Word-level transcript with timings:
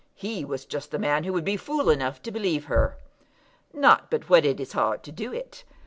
He 0.15 0.43
was 0.43 0.65
just 0.65 0.89
the 0.89 0.97
man 0.97 1.23
who 1.25 1.33
would 1.33 1.43
be 1.45 1.57
fool 1.57 1.91
enough 1.91 2.23
to 2.23 2.31
believe 2.31 2.65
her. 2.65 2.97
"Not 3.71 4.09
but 4.09 4.31
what 4.31 4.45
it 4.45 4.59
is 4.59 4.71
hard 4.73 5.03
to 5.03 5.11
do 5.11 5.31
it. 5.31 5.63